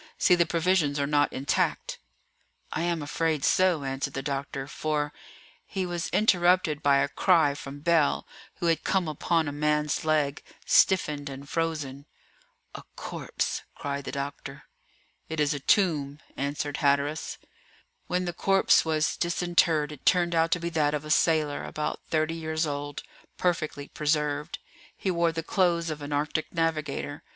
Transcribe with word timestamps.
See, 0.17 0.33
the 0.33 0.47
provisions 0.47 0.99
are 0.99 1.05
not 1.05 1.31
intact." 1.31 1.99
"I 2.73 2.81
am 2.81 3.03
afraid 3.03 3.45
so," 3.45 3.83
answered 3.83 4.15
the 4.15 4.23
doctor; 4.23 4.65
"for" 4.67 5.13
He 5.67 5.85
was 5.85 6.09
interrupted 6.09 6.81
by 6.81 6.97
a 6.97 7.07
cry 7.07 7.53
from 7.53 7.81
Bell, 7.81 8.25
who 8.55 8.65
had 8.65 8.83
come 8.83 9.07
upon 9.07 9.47
a 9.47 9.51
man's 9.51 10.03
leg, 10.03 10.41
stiffened 10.65 11.29
and 11.29 11.47
frozen. 11.47 12.07
"A 12.73 12.81
corpse," 12.95 13.61
cried 13.75 14.05
the 14.05 14.11
doctor. 14.11 14.63
"It 15.29 15.39
is 15.39 15.53
a 15.53 15.59
tomb," 15.59 16.17
answered 16.35 16.77
Hatteras. 16.77 17.37
When 18.07 18.25
the 18.25 18.33
corpse 18.33 18.83
was 18.83 19.15
disinterred 19.15 19.91
it 19.91 20.03
turned 20.03 20.33
out 20.33 20.49
to 20.53 20.59
be 20.59 20.69
that 20.71 20.95
of 20.95 21.05
a 21.05 21.11
sailor, 21.11 21.63
about 21.63 22.01
thirty 22.09 22.33
years 22.33 22.65
old, 22.65 23.03
perfectly 23.37 23.87
preserved. 23.87 24.57
He 24.97 25.11
wore 25.11 25.31
the 25.31 25.43
clothes 25.43 25.91
of 25.91 26.01
an 26.01 26.11
Arctic 26.11 26.51
navigator. 26.51 27.21